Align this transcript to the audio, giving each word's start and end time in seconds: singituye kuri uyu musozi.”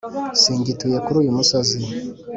singituye 0.41 0.97
kuri 1.05 1.17
uyu 1.21 1.35
musozi.” 1.37 1.79